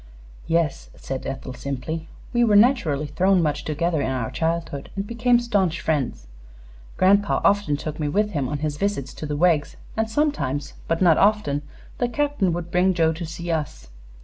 "Yes," 0.47 0.89
said 0.95 1.27
Ethel, 1.27 1.53
simply; 1.53 2.07
"we 2.33 2.43
were 2.43 2.55
naturally 2.55 3.05
thrown 3.05 3.39
much 3.39 3.63
together 3.65 4.01
in 4.01 4.09
our 4.09 4.31
childhood, 4.31 4.89
and 4.95 5.05
became 5.05 5.39
staunch 5.39 5.79
friends. 5.79 6.25
Grandpa 6.97 7.39
often 7.43 7.77
took 7.77 7.99
me 7.99 8.07
with 8.07 8.31
him 8.31 8.49
on 8.49 8.57
his 8.65 8.77
visits 8.77 9.13
to 9.13 9.27
the 9.27 9.37
Weggs, 9.37 9.75
and 9.95 10.09
sometimes, 10.09 10.73
but 10.87 11.03
not 11.03 11.19
often, 11.19 11.61
the 11.99 12.09
Captain 12.09 12.51
would 12.51 12.71
bring 12.71 12.95
Joe 12.95 13.13
to 13.13 13.27
see 13.27 13.51
us. 13.51 13.89